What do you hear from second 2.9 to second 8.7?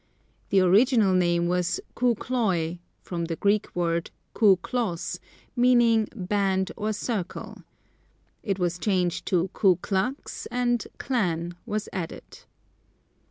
(from the Greek word Ku Klos), meaning band or circle. It